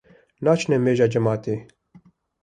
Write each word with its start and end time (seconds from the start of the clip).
Naçine 0.43 0.77
nimêja 0.79 1.07
cemaetê 1.13 1.55